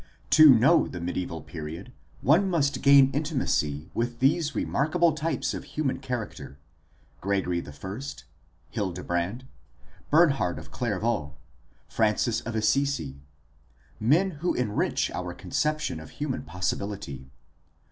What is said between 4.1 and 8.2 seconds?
these remarkable types of human character: Gregory I,